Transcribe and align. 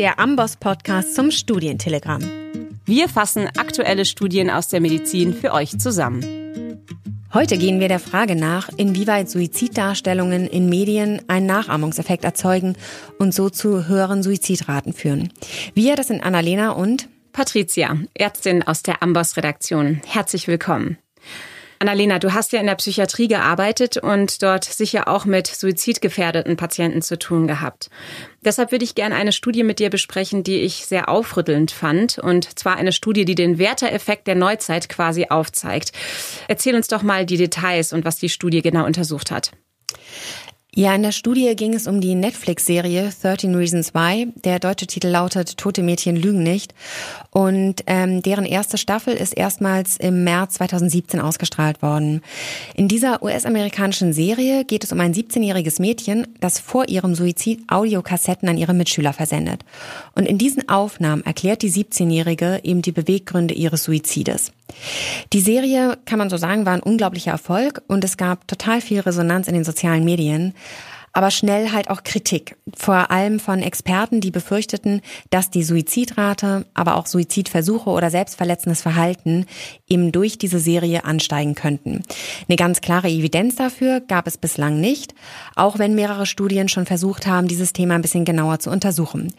der 0.00 0.18
Amboss 0.18 0.56
Podcast 0.56 1.14
zum 1.14 1.30
Studientelegramm. 1.30 2.22
Wir 2.86 3.06
fassen 3.06 3.48
aktuelle 3.58 4.06
Studien 4.06 4.48
aus 4.48 4.68
der 4.68 4.80
Medizin 4.80 5.34
für 5.34 5.52
euch 5.52 5.78
zusammen. 5.78 6.24
Heute 7.34 7.58
gehen 7.58 7.80
wir 7.80 7.88
der 7.88 7.98
Frage 7.98 8.34
nach, 8.34 8.70
inwieweit 8.78 9.28
Suiziddarstellungen 9.28 10.46
in 10.46 10.70
Medien 10.70 11.20
einen 11.28 11.44
Nachahmungseffekt 11.44 12.24
erzeugen 12.24 12.76
und 13.18 13.34
so 13.34 13.50
zu 13.50 13.88
höheren 13.88 14.22
Suizidraten 14.22 14.94
führen. 14.94 15.34
Wir, 15.74 15.96
das 15.96 16.06
sind 16.06 16.24
Annalena 16.24 16.70
und 16.70 17.10
Patricia, 17.32 17.98
Ärztin 18.14 18.62
aus 18.62 18.82
der 18.82 19.02
Amboss-Redaktion. 19.02 20.00
Herzlich 20.06 20.48
willkommen. 20.48 20.96
Annalena, 21.80 22.18
du 22.18 22.34
hast 22.34 22.52
ja 22.52 22.60
in 22.60 22.66
der 22.66 22.74
Psychiatrie 22.74 23.26
gearbeitet 23.26 23.96
und 23.96 24.42
dort 24.42 24.64
sicher 24.64 25.08
auch 25.08 25.24
mit 25.24 25.46
suizidgefährdeten 25.46 26.58
Patienten 26.58 27.00
zu 27.00 27.18
tun 27.18 27.46
gehabt. 27.46 27.88
Deshalb 28.44 28.70
würde 28.70 28.84
ich 28.84 28.94
gerne 28.94 29.14
eine 29.14 29.32
Studie 29.32 29.62
mit 29.62 29.78
dir 29.78 29.88
besprechen, 29.88 30.42
die 30.42 30.58
ich 30.58 30.84
sehr 30.84 31.08
aufrüttelnd 31.08 31.70
fand. 31.70 32.18
Und 32.18 32.58
zwar 32.58 32.76
eine 32.76 32.92
Studie, 32.92 33.24
die 33.24 33.34
den 33.34 33.58
Werter-Effekt 33.58 34.26
der 34.26 34.34
Neuzeit 34.34 34.90
quasi 34.90 35.28
aufzeigt. 35.30 35.92
Erzähl 36.48 36.74
uns 36.74 36.88
doch 36.88 37.02
mal 37.02 37.24
die 37.24 37.38
Details 37.38 37.94
und 37.94 38.04
was 38.04 38.16
die 38.16 38.28
Studie 38.28 38.60
genau 38.60 38.84
untersucht 38.84 39.30
hat. 39.30 39.52
Ja, 40.72 40.94
in 40.94 41.02
der 41.02 41.10
Studie 41.10 41.56
ging 41.56 41.74
es 41.74 41.88
um 41.88 42.00
die 42.00 42.14
Netflix-Serie 42.14 43.10
13 43.22 43.56
Reasons 43.56 43.92
Why. 43.92 44.28
Der 44.44 44.60
deutsche 44.60 44.86
Titel 44.86 45.08
lautet 45.08 45.56
Tote 45.56 45.82
Mädchen 45.82 46.14
lügen 46.14 46.44
nicht. 46.44 46.74
Und 47.30 47.82
ähm, 47.88 48.22
deren 48.22 48.44
erste 48.44 48.78
Staffel 48.78 49.14
ist 49.14 49.32
erstmals 49.32 49.96
im 49.96 50.22
März 50.22 50.54
2017 50.54 51.20
ausgestrahlt 51.20 51.82
worden. 51.82 52.22
In 52.76 52.86
dieser 52.86 53.20
US-amerikanischen 53.20 54.12
Serie 54.12 54.64
geht 54.64 54.84
es 54.84 54.92
um 54.92 55.00
ein 55.00 55.12
17-jähriges 55.12 55.80
Mädchen, 55.80 56.28
das 56.38 56.60
vor 56.60 56.88
ihrem 56.88 57.16
Suizid 57.16 57.62
Audiokassetten 57.66 58.48
an 58.48 58.56
ihre 58.56 58.74
Mitschüler 58.74 59.12
versendet. 59.12 59.64
Und 60.14 60.26
in 60.26 60.38
diesen 60.38 60.68
Aufnahmen 60.68 61.24
erklärt 61.24 61.62
die 61.62 61.72
17-Jährige 61.72 62.60
eben 62.62 62.82
die 62.82 62.92
Beweggründe 62.92 63.54
ihres 63.54 63.82
Suizides. 63.82 64.52
Die 65.32 65.40
Serie, 65.40 65.98
kann 66.04 66.18
man 66.18 66.30
so 66.30 66.36
sagen, 66.36 66.66
war 66.66 66.74
ein 66.74 66.82
unglaublicher 66.82 67.32
Erfolg 67.32 67.82
und 67.86 68.04
es 68.04 68.16
gab 68.16 68.48
total 68.48 68.80
viel 68.80 69.00
Resonanz 69.00 69.48
in 69.48 69.54
den 69.54 69.64
sozialen 69.64 70.04
Medien 70.04 70.54
aber 71.12 71.30
schnell 71.30 71.72
halt 71.72 71.90
auch 71.90 72.04
Kritik, 72.04 72.56
vor 72.76 73.10
allem 73.10 73.40
von 73.40 73.62
Experten, 73.62 74.20
die 74.20 74.30
befürchteten, 74.30 75.00
dass 75.30 75.50
die 75.50 75.64
Suizidrate, 75.64 76.66
aber 76.74 76.96
auch 76.96 77.06
Suizidversuche 77.06 77.90
oder 77.90 78.10
selbstverletzendes 78.10 78.82
Verhalten 78.82 79.46
eben 79.88 80.12
durch 80.12 80.38
diese 80.38 80.60
Serie 80.60 81.04
ansteigen 81.04 81.54
könnten. 81.54 82.02
Eine 82.48 82.56
ganz 82.56 82.80
klare 82.80 83.08
Evidenz 83.08 83.56
dafür 83.56 84.00
gab 84.00 84.26
es 84.26 84.38
bislang 84.38 84.80
nicht, 84.80 85.14
auch 85.56 85.78
wenn 85.78 85.94
mehrere 85.94 86.26
Studien 86.26 86.68
schon 86.68 86.86
versucht 86.86 87.26
haben, 87.26 87.48
dieses 87.48 87.72
Thema 87.72 87.94
ein 87.94 88.02
bisschen 88.02 88.24
genauer 88.24 88.60
zu 88.60 88.70
untersuchen. 88.70 89.32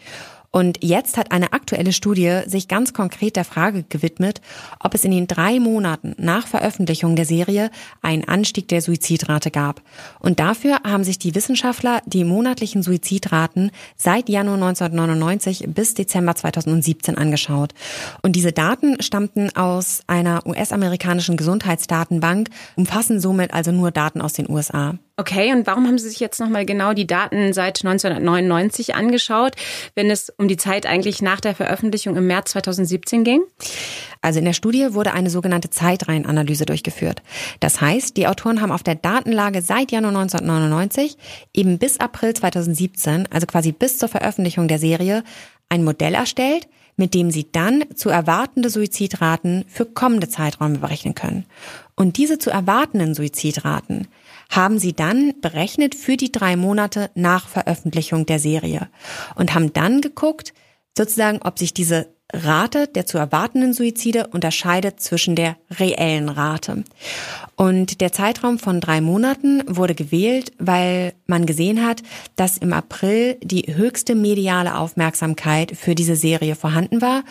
Und 0.52 0.84
jetzt 0.84 1.16
hat 1.16 1.32
eine 1.32 1.54
aktuelle 1.54 1.92
Studie 1.92 2.40
sich 2.46 2.68
ganz 2.68 2.92
konkret 2.92 3.36
der 3.36 3.46
Frage 3.46 3.84
gewidmet, 3.88 4.42
ob 4.80 4.94
es 4.94 5.02
in 5.02 5.10
den 5.10 5.26
drei 5.26 5.58
Monaten 5.58 6.14
nach 6.18 6.46
Veröffentlichung 6.46 7.16
der 7.16 7.24
Serie 7.24 7.70
einen 8.02 8.28
Anstieg 8.28 8.68
der 8.68 8.82
Suizidrate 8.82 9.50
gab. 9.50 9.80
Und 10.20 10.40
dafür 10.40 10.80
haben 10.84 11.04
sich 11.04 11.18
die 11.18 11.34
Wissenschaftler 11.34 12.02
die 12.04 12.24
monatlichen 12.24 12.82
Suizidraten 12.82 13.70
seit 13.96 14.28
Januar 14.28 14.56
1999 14.56 15.68
bis 15.68 15.94
Dezember 15.94 16.34
2017 16.34 17.16
angeschaut. 17.16 17.72
Und 18.20 18.36
diese 18.36 18.52
Daten 18.52 19.00
stammten 19.00 19.56
aus 19.56 20.02
einer 20.06 20.46
US-amerikanischen 20.46 21.38
Gesundheitsdatenbank, 21.38 22.50
umfassen 22.76 23.20
somit 23.20 23.54
also 23.54 23.72
nur 23.72 23.90
Daten 23.90 24.20
aus 24.20 24.34
den 24.34 24.50
USA. 24.50 24.98
Okay, 25.18 25.52
und 25.52 25.66
warum 25.66 25.86
haben 25.86 25.98
Sie 25.98 26.08
sich 26.08 26.20
jetzt 26.20 26.40
nochmal 26.40 26.64
genau 26.64 26.94
die 26.94 27.06
Daten 27.06 27.52
seit 27.52 27.84
1999 27.84 28.94
angeschaut, 28.94 29.56
wenn 29.94 30.10
es 30.10 30.30
um 30.30 30.48
die 30.48 30.56
Zeit 30.56 30.86
eigentlich 30.86 31.20
nach 31.20 31.40
der 31.40 31.54
Veröffentlichung 31.54 32.16
im 32.16 32.26
März 32.26 32.52
2017 32.52 33.22
ging? 33.22 33.42
Also 34.22 34.38
in 34.38 34.46
der 34.46 34.54
Studie 34.54 34.94
wurde 34.94 35.12
eine 35.12 35.28
sogenannte 35.28 35.68
Zeitreihenanalyse 35.68 36.64
durchgeführt. 36.64 37.22
Das 37.60 37.80
heißt, 37.80 38.16
die 38.16 38.26
Autoren 38.26 38.62
haben 38.62 38.72
auf 38.72 38.82
der 38.82 38.94
Datenlage 38.94 39.60
seit 39.60 39.92
Januar 39.92 40.16
1999 40.16 41.18
eben 41.52 41.78
bis 41.78 42.00
April 42.00 42.32
2017, 42.32 43.28
also 43.30 43.46
quasi 43.46 43.72
bis 43.72 43.98
zur 43.98 44.08
Veröffentlichung 44.08 44.66
der 44.66 44.78
Serie, 44.78 45.24
ein 45.68 45.84
Modell 45.84 46.14
erstellt, 46.14 46.68
mit 46.96 47.14
dem 47.14 47.30
sie 47.30 47.50
dann 47.50 47.84
zu 47.94 48.10
erwartende 48.10 48.70
Suizidraten 48.70 49.64
für 49.68 49.86
kommende 49.86 50.28
Zeiträume 50.28 50.78
berechnen 50.78 51.14
können. 51.14 51.44
Und 51.96 52.16
diese 52.16 52.38
zu 52.38 52.50
erwartenden 52.50 53.14
Suizidraten 53.14 54.08
haben 54.52 54.78
sie 54.78 54.92
dann 54.92 55.34
berechnet 55.40 55.94
für 55.94 56.16
die 56.16 56.30
drei 56.30 56.56
Monate 56.56 57.10
nach 57.14 57.48
Veröffentlichung 57.48 58.26
der 58.26 58.38
Serie 58.38 58.88
und 59.34 59.54
haben 59.54 59.72
dann 59.72 60.02
geguckt, 60.02 60.52
sozusagen, 60.96 61.40
ob 61.42 61.58
sich 61.58 61.72
diese 61.72 62.08
Rate 62.34 62.86
der 62.86 63.04
zu 63.06 63.18
erwartenden 63.18 63.72
Suizide 63.72 64.28
unterscheidet 64.28 65.00
zwischen 65.00 65.36
der 65.36 65.56
reellen 65.70 66.28
Rate. 66.28 66.84
Und 67.56 68.00
der 68.00 68.12
Zeitraum 68.12 68.58
von 68.58 68.80
drei 68.80 69.00
Monaten 69.00 69.62
wurde 69.66 69.94
gewählt, 69.94 70.52
weil 70.58 71.12
man 71.26 71.46
gesehen 71.46 71.84
hat, 71.84 72.02
dass 72.36 72.58
im 72.58 72.72
April 72.72 73.36
die 73.42 73.74
höchste 73.74 74.14
mediale 74.14 74.76
Aufmerksamkeit 74.78 75.76
für 75.76 75.94
diese 75.94 76.16
Serie 76.16 76.54
vorhanden 76.54 77.02
war 77.02 77.22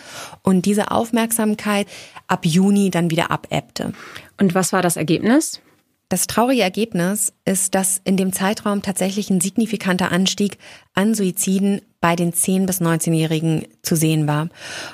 und 0.42 0.66
diese 0.66 0.90
Aufmerksamkeit 0.90 1.86
ab 2.28 2.46
Juni 2.46 2.90
dann 2.90 3.10
wieder 3.10 3.30
abebbte. 3.30 3.92
Und 4.40 4.54
was 4.54 4.72
war 4.72 4.82
das 4.82 4.96
Ergebnis? 4.96 5.60
Das 6.12 6.26
traurige 6.26 6.60
Ergebnis 6.60 7.32
ist, 7.46 7.74
dass 7.74 7.98
in 8.04 8.18
dem 8.18 8.34
Zeitraum 8.34 8.82
tatsächlich 8.82 9.30
ein 9.30 9.40
signifikanter 9.40 10.12
Anstieg 10.12 10.58
an 10.92 11.14
Suiziden 11.14 11.80
bei 12.02 12.16
den 12.16 12.34
10- 12.34 12.66
bis 12.66 12.82
19-Jährigen 12.82 13.64
zu 13.80 13.96
sehen 13.96 14.26
war. 14.26 14.50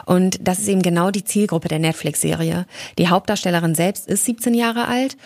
Und 0.06 0.38
das 0.46 0.60
ist 0.60 0.68
eben 0.68 0.80
genau 0.80 1.10
die 1.10 1.24
Zielgruppe 1.24 1.66
der 1.66 1.80
Netflix-Serie. 1.80 2.66
Die 2.98 3.08
Hauptdarstellerin 3.08 3.74
selbst 3.74 4.06
ist 4.06 4.26
17 4.26 4.54
Jahre 4.54 4.86
alt 4.86 5.16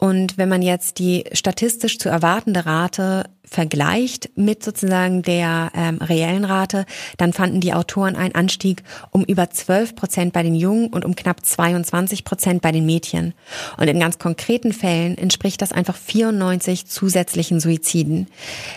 und 0.00 0.38
wenn 0.38 0.48
man 0.48 0.62
jetzt 0.62 0.98
die 0.98 1.24
statistisch 1.32 1.98
zu 1.98 2.08
erwartende 2.08 2.64
Rate 2.64 3.24
vergleicht 3.44 4.30
mit 4.34 4.64
sozusagen 4.64 5.20
der 5.20 5.70
ähm, 5.74 5.98
reellen 5.98 6.46
Rate, 6.46 6.86
dann 7.18 7.34
fanden 7.34 7.60
die 7.60 7.74
Autoren 7.74 8.16
einen 8.16 8.34
Anstieg 8.34 8.82
um 9.10 9.24
über 9.24 9.50
12 9.50 9.96
Prozent 9.96 10.32
bei 10.32 10.42
den 10.42 10.54
Jungen 10.54 10.86
und 10.86 11.04
um 11.04 11.16
knapp 11.16 11.44
22 11.44 12.24
Prozent 12.24 12.62
bei 12.62 12.72
den 12.72 12.86
Mädchen. 12.86 13.34
Und 13.76 13.88
in 13.88 14.00
ganz 14.00 14.18
konkreten 14.18 14.72
Fällen 14.72 15.18
entspricht 15.18 15.60
das 15.60 15.70
einfach 15.70 15.96
94 15.96 16.86
zusätzlichen 16.86 17.60
Suiziden. 17.60 18.28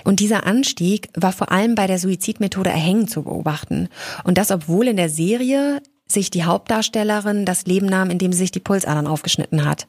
Und 0.03 0.19
dieser 0.19 0.45
Anstieg 0.45 1.07
war 1.15 1.31
vor 1.31 1.53
allem 1.53 1.75
bei 1.75 1.87
der 1.87 1.99
Suizidmethode 1.99 2.69
Erhängen 2.69 3.07
zu 3.07 3.23
beobachten. 3.23 3.87
Und 4.25 4.37
das, 4.37 4.51
obwohl 4.51 4.89
in 4.89 4.97
der 4.97 5.09
Serie 5.09 5.81
sich 6.13 6.31
die 6.31 6.43
Hauptdarstellerin 6.45 7.45
das 7.45 7.65
Leben 7.65 7.87
nahm, 7.87 8.09
indem 8.09 8.31
sie 8.31 8.39
sich 8.39 8.51
die 8.51 8.59
Pulsadern 8.59 9.07
aufgeschnitten 9.07 9.65
hat. 9.65 9.87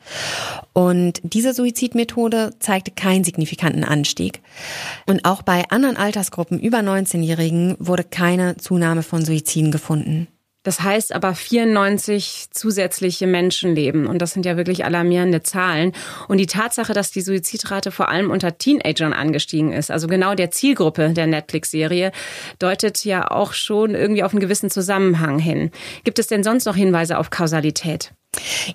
Und 0.73 1.21
diese 1.23 1.55
Suizidmethode 1.55 2.55
zeigte 2.59 2.91
keinen 2.91 3.25
signifikanten 3.25 3.85
Anstieg. 3.85 4.41
Und 5.07 5.25
auch 5.25 5.43
bei 5.43 5.65
anderen 5.71 5.97
Altersgruppen 5.97 6.59
über 6.59 6.79
19-Jährigen 6.79 7.77
wurde 7.79 8.05
keine 8.05 8.57
Zunahme 8.57 9.03
von 9.03 9.25
Suiziden 9.25 9.71
gefunden. 9.71 10.29
Das 10.65 10.81
heißt 10.81 11.15
aber 11.15 11.35
94 11.35 12.47
zusätzliche 12.51 13.29
Menschenleben. 13.29 14.07
Und 14.07 14.19
das 14.19 14.33
sind 14.33 14.45
ja 14.45 14.57
wirklich 14.57 14.85
alarmierende 14.85 15.43
Zahlen. 15.43 15.93
Und 16.27 16.39
die 16.39 16.47
Tatsache, 16.47 16.93
dass 16.93 17.13
die 17.13 17.21
Suizidrate 17.21 17.93
vor 17.93 18.09
allem 18.09 18.31
unter 18.31 18.59
Teenagern 18.59 19.13
angestiegen 19.13 19.73
ist, 19.73 19.93
also 19.93 20.09
genau 20.09 20.35
der 20.35 20.51
Zielgruppe 20.51 21.11
der 21.11 21.29
Netflix-Serie, 21.29 22.11
deutet 22.59 23.05
ja 23.05 23.31
auch 23.31 23.53
schon 23.53 23.95
irgendwie 23.95 24.25
auf 24.25 24.33
einen 24.33 24.41
gewissen 24.41 24.71
Zusammenhang 24.71 25.39
hin. 25.39 25.71
Gibt 26.03 26.19
es 26.19 26.27
denn 26.27 26.43
sonst 26.43 26.65
noch 26.65 26.77
Hinweise 26.77 27.19
auf 27.19 27.31
Kausalität? 27.31 28.13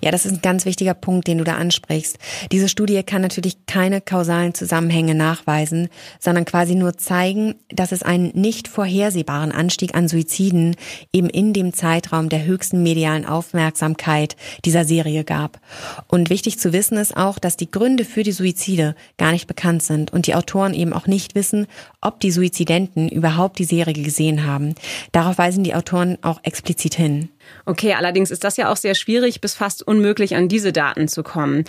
Ja, 0.02 0.10
das 0.10 0.26
ist 0.26 0.32
ein 0.32 0.42
ganz 0.42 0.64
wichtiger 0.64 0.94
Punkt, 0.94 1.26
den 1.26 1.38
du 1.38 1.44
da 1.44 1.56
ansprichst. 1.56 2.18
Diese 2.52 2.68
Studie 2.68 3.02
kann 3.02 3.22
natürlich 3.22 3.66
keine 3.66 4.00
kausalen 4.00 4.54
Zusammenhänge 4.54 5.14
nachweisen, 5.14 5.88
sondern 6.18 6.44
quasi 6.44 6.74
nur 6.74 6.96
zeigen, 6.96 7.54
dass 7.68 7.92
es 7.92 8.02
einen 8.02 8.32
nicht 8.34 8.68
vorhersehbaren 8.68 9.52
Anstieg 9.52 9.94
an 9.94 10.08
Suiziden 10.08 10.76
eben 11.12 11.28
in 11.28 11.52
dem 11.52 11.72
Zeitraum 11.72 12.28
der 12.28 12.44
höchsten 12.44 12.82
medialen 12.82 13.26
Aufmerksamkeit 13.26 14.36
dieser 14.64 14.84
Serie 14.84 15.24
gab. 15.24 15.60
Und 16.08 16.30
wichtig 16.30 16.58
zu 16.58 16.72
wissen 16.72 16.98
ist 16.98 17.16
auch, 17.16 17.38
dass 17.38 17.56
die 17.56 17.70
Gründe 17.70 18.04
für 18.04 18.22
die 18.22 18.32
Suizide 18.32 18.94
gar 19.18 19.32
nicht 19.32 19.46
bekannt 19.46 19.82
sind 19.82 20.12
und 20.12 20.26
die 20.26 20.34
Autoren 20.34 20.74
eben 20.74 20.92
auch 20.92 21.06
nicht 21.06 21.34
wissen, 21.34 21.66
ob 22.00 22.20
die 22.20 22.30
Suizidenten 22.30 23.08
überhaupt 23.08 23.58
die 23.58 23.64
Serie 23.64 23.94
gesehen 23.94 24.46
haben. 24.46 24.74
Darauf 25.12 25.38
weisen 25.38 25.64
die 25.64 25.74
Autoren 25.74 26.18
auch 26.22 26.40
explizit 26.42 26.94
hin. 26.94 27.28
Okay, 27.66 27.94
allerdings 27.94 28.30
ist 28.30 28.44
das 28.44 28.56
ja 28.56 28.70
auch 28.70 28.76
sehr 28.76 28.94
schwierig 28.94 29.40
bis 29.40 29.54
fast 29.54 29.86
unmöglich 29.86 30.36
an 30.36 30.48
diese 30.48 30.72
Daten 30.72 31.08
zu 31.08 31.22
kommen. 31.22 31.64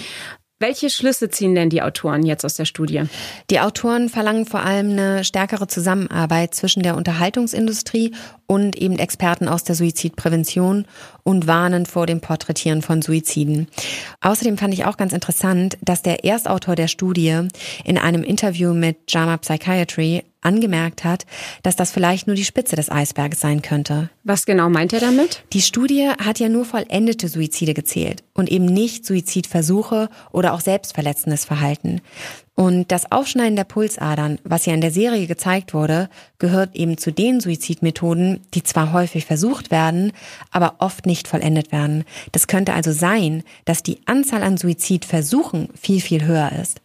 Welche 0.62 0.92
Schlüsse 0.92 1.32
ziehen 1.32 1.56
denn 1.56 1.72
die 1.72 1.82
Autoren 1.82 2.24
jetzt 2.24 2.46
aus 2.46 2.54
der 2.54 2.66
Studie? 2.66 3.06
Die 3.50 3.60
Autoren 3.60 4.10
verlangen 4.10 4.46
vor 4.46 4.60
allem 4.60 4.92
eine 4.92 5.24
stärkere 5.24 5.66
Zusammenarbeit 5.66 6.54
zwischen 6.54 6.84
der 6.84 6.96
Unterhaltungsindustrie 6.98 8.14
und 8.46 8.76
eben 8.76 9.00
Experten 9.00 9.48
aus 9.48 9.64
der 9.64 9.74
Suizidprävention 9.74 10.86
und 11.24 11.48
warnen 11.48 11.88
vor 11.88 12.06
dem 12.06 12.22
Porträtieren 12.22 12.84
von 12.84 13.02
Suiziden. 13.02 13.70
Außerdem 14.22 14.60
fand 14.60 14.76
ich 14.76 14.86
auch 14.86 14.98
ganz 14.98 15.14
interessant, 15.14 15.80
dass 15.82 16.04
der 16.04 16.26
Erstautor 16.26 16.76
der 16.76 16.88
Studie 16.88 17.48
in 17.84 17.98
einem 17.98 18.22
Interview 18.22 18.76
mit 18.76 18.98
JAMA 19.12 19.38
Psychiatry 19.38 20.26
angemerkt 20.42 21.04
hat, 21.04 21.26
dass 21.64 21.76
das 21.76 21.92
vielleicht 21.92 22.28
nur 22.28 22.36
die 22.36 22.46
Spitze 22.46 22.76
des 22.76 22.90
Eisberges 22.90 23.40
sein 23.40 23.62
könnte. 23.62 24.10
Was 24.24 24.46
genau 24.46 24.70
meint 24.70 24.94
er 24.94 25.00
damit? 25.00 25.44
Die 25.54 25.62
Studie 25.62 26.10
hat 26.10 26.40
ja 26.40 26.50
nur 26.50 26.66
vollendete 26.66 27.28
Suizide 27.28 27.74
gezählt 27.74 28.24
und 28.34 28.52
eben 28.52 28.66
nicht 28.66 29.06
Suizidversuche 29.06 30.10
oder 30.32 30.54
auch 30.54 30.62
selbstverletzendes 30.62 31.46
Verhalten. 31.46 32.02
Und 32.56 32.92
das 32.92 33.12
Aufschneiden 33.12 33.56
der 33.56 33.64
Pulsadern, 33.64 34.38
was 34.44 34.66
ja 34.66 34.74
in 34.74 34.82
der 34.82 34.92
Serie 34.92 35.26
gezeigt 35.26 35.74
wurde, 35.74 36.10
gehört 36.38 36.76
eben 36.76 36.98
zu 36.98 37.12
den 37.12 37.40
Suizidmethoden, 37.40 38.42
die 38.54 38.62
zwar 38.62 38.92
häufig 38.92 39.26
versucht 39.26 39.72
werden, 39.72 40.12
aber 40.52 40.76
oft 40.80 41.06
nicht 41.06 41.28
vollendet 41.28 41.72
werden. 41.72 42.04
Das 42.34 42.48
könnte 42.48 42.74
also 42.74 42.92
sein, 42.92 43.44
dass 43.66 43.84
die 43.84 44.02
Anzahl 44.06 44.44
an 44.44 44.58
Suizidversuchen 44.58 45.70
viel, 45.80 46.02
viel 46.02 46.26
höher 46.26 46.52
ist. 46.62 46.82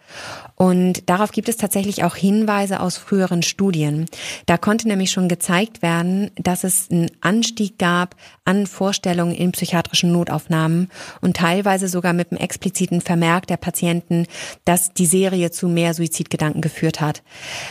Und 0.54 1.10
darauf 1.10 1.32
gibt 1.32 1.50
es 1.50 1.58
tatsächlich 1.58 2.02
auch 2.02 2.16
Hinweise 2.16 2.80
aus 2.80 2.96
früheren 2.96 3.42
Studien. 3.42 4.06
Da 4.46 4.56
konnte 4.56 4.88
nämlich 4.88 5.10
schon 5.10 5.28
gezeigt 5.28 5.82
werden, 5.82 6.30
dass 6.36 6.64
es 6.64 6.90
einen 6.90 7.10
Anstieg 7.20 7.78
gab 7.78 8.16
an 8.46 8.66
Vorstellungen 8.66 9.34
in 9.34 9.52
psychiatrischen 9.52 10.12
Notaufnahmen 10.12 10.88
und 11.20 11.36
teilweise 11.36 11.88
sogar 11.88 12.14
mit 12.14 12.30
einem 12.30 12.40
expliziten 12.40 13.02
Vermerk 13.02 13.46
der 13.48 13.58
Patienten, 13.58 14.26
dass 14.64 14.94
die 14.94 15.06
Serie 15.06 15.50
zu 15.56 15.68
mehr 15.68 15.94
Suizidgedanken 15.94 16.60
geführt 16.60 17.00
hat. 17.00 17.22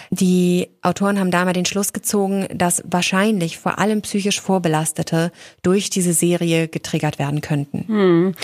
Die 0.09 0.69
Autoren 0.81 1.19
haben 1.19 1.31
da 1.31 1.45
mal 1.45 1.53
den 1.53 1.65
Schluss 1.65 1.93
gezogen, 1.93 2.47
dass 2.53 2.83
wahrscheinlich 2.85 3.57
vor 3.57 3.79
allem 3.79 4.01
psychisch 4.01 4.41
Vorbelastete 4.41 5.31
durch 5.61 5.89
diese 5.89 6.13
Serie 6.13 6.67
getriggert 6.67 7.19
werden 7.19 7.41
könnten. 7.41 7.85
Hm. 7.87 8.35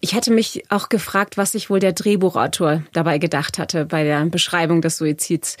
Ich 0.00 0.14
hätte 0.14 0.32
mich 0.32 0.64
auch 0.70 0.88
gefragt, 0.88 1.36
was 1.36 1.52
sich 1.52 1.70
wohl 1.70 1.80
der 1.80 1.92
Drehbuchautor 1.92 2.82
dabei 2.92 3.18
gedacht 3.18 3.58
hatte 3.58 3.84
bei 3.84 4.04
der 4.04 4.24
Beschreibung 4.26 4.80
des 4.80 4.96
Suizids. 4.96 5.56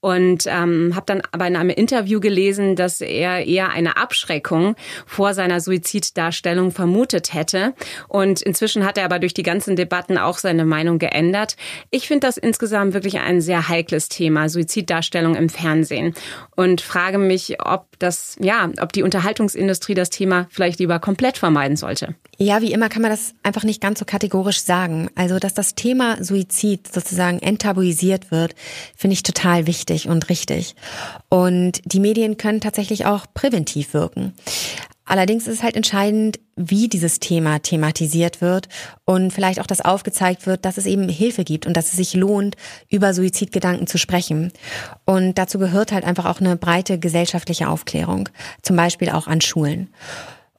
Und 0.00 0.44
ähm, 0.46 0.92
habe 0.94 1.06
dann 1.06 1.22
aber 1.32 1.46
in 1.46 1.56
einem 1.56 1.70
Interview 1.70 2.20
gelesen, 2.20 2.76
dass 2.76 3.00
er 3.00 3.46
eher 3.46 3.70
eine 3.70 3.96
Abschreckung 3.96 4.76
vor 5.06 5.34
seiner 5.34 5.60
Suiziddarstellung 5.60 6.70
vermutet 6.70 7.34
hätte. 7.34 7.74
Und 8.08 8.42
inzwischen 8.42 8.84
hat 8.84 8.98
er 8.98 9.04
aber 9.04 9.18
durch 9.18 9.34
die 9.34 9.42
ganzen 9.42 9.76
Debatten 9.76 10.18
auch 10.18 10.38
seine 10.38 10.64
Meinung 10.64 10.98
geändert. 10.98 11.56
Ich 11.90 12.06
finde 12.06 12.26
das 12.26 12.36
insgesamt 12.36 12.75
wirklich 12.84 13.18
ein 13.18 13.40
sehr 13.40 13.68
heikles 13.68 14.08
Thema, 14.08 14.48
Suiziddarstellung 14.48 15.34
im 15.34 15.48
Fernsehen. 15.48 16.14
Und 16.54 16.80
frage 16.80 17.18
mich, 17.18 17.56
ob 17.60 17.98
das, 17.98 18.36
ja, 18.40 18.70
ob 18.80 18.92
die 18.92 19.02
Unterhaltungsindustrie 19.02 19.94
das 19.94 20.10
Thema 20.10 20.46
vielleicht 20.50 20.78
lieber 20.78 20.98
komplett 20.98 21.38
vermeiden 21.38 21.76
sollte. 21.76 22.14
Ja, 22.38 22.60
wie 22.60 22.72
immer 22.72 22.88
kann 22.88 23.02
man 23.02 23.10
das 23.10 23.34
einfach 23.42 23.64
nicht 23.64 23.80
ganz 23.80 23.98
so 23.98 24.04
kategorisch 24.04 24.60
sagen. 24.60 25.08
Also, 25.14 25.38
dass 25.38 25.54
das 25.54 25.74
Thema 25.74 26.22
Suizid 26.22 26.92
sozusagen 26.92 27.38
enttabuisiert 27.38 28.30
wird, 28.30 28.54
finde 28.96 29.14
ich 29.14 29.22
total 29.22 29.66
wichtig 29.66 30.08
und 30.08 30.28
richtig. 30.28 30.74
Und 31.28 31.80
die 31.84 32.00
Medien 32.00 32.36
können 32.36 32.60
tatsächlich 32.60 33.06
auch 33.06 33.26
präventiv 33.32 33.94
wirken. 33.94 34.34
Allerdings 35.06 35.46
ist 35.46 35.58
es 35.58 35.62
halt 35.62 35.76
entscheidend, 35.76 36.40
wie 36.56 36.88
dieses 36.88 37.20
Thema 37.20 37.60
thematisiert 37.60 38.40
wird 38.40 38.68
und 39.04 39.32
vielleicht 39.32 39.60
auch, 39.60 39.66
dass 39.66 39.80
aufgezeigt 39.80 40.46
wird, 40.46 40.64
dass 40.64 40.78
es 40.78 40.86
eben 40.86 41.08
Hilfe 41.08 41.44
gibt 41.44 41.66
und 41.66 41.76
dass 41.76 41.86
es 41.86 41.92
sich 41.92 42.14
lohnt, 42.14 42.56
über 42.90 43.14
Suizidgedanken 43.14 43.86
zu 43.86 43.98
sprechen. 43.98 44.52
Und 45.04 45.38
dazu 45.38 45.58
gehört 45.58 45.92
halt 45.92 46.04
einfach 46.04 46.24
auch 46.24 46.40
eine 46.40 46.56
breite 46.56 46.98
gesellschaftliche 46.98 47.68
Aufklärung, 47.68 48.28
zum 48.62 48.76
Beispiel 48.76 49.10
auch 49.10 49.28
an 49.28 49.40
Schulen. 49.40 49.88